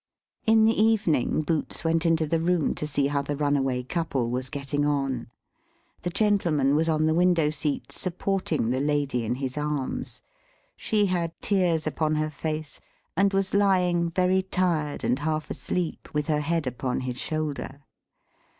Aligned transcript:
In 0.47 0.65
the 0.65 0.73
evening, 0.81 1.43
Boots 1.43 1.83
went 1.83 2.07
into 2.07 2.25
the 2.25 2.39
room 2.39 2.73
to 2.73 2.87
see 2.87 3.05
how 3.05 3.21
the 3.21 3.35
runaway 3.37 3.83
couple 3.83 4.31
was 4.31 4.49
getting 4.49 4.83
on. 4.83 5.29
The 6.01 6.09
gentleman 6.09 6.73
was 6.75 6.89
on 6.89 7.05
the 7.05 7.13
window 7.13 7.51
seat, 7.51 7.91
supporting 7.91 8.71
the 8.71 8.79
lady 8.79 9.23
in 9.23 9.35
his 9.35 9.59
arms. 9.59 10.23
She 10.75 11.05
had 11.05 11.39
tears 11.39 11.85
upon 11.85 12.15
her 12.15 12.31
face, 12.31 12.79
and 13.15 13.31
was 13.31 13.53
lying, 13.53 14.09
very 14.09 14.41
tired 14.41 15.03
and 15.03 15.19
half 15.19 15.51
asleep, 15.51 16.09
with 16.13 16.25
her 16.29 16.41
head 16.41 16.65
upon 16.65 17.01
his 17.01 17.19
shoulder. 17.19 17.81